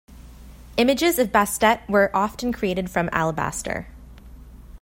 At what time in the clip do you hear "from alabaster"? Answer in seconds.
2.89-3.85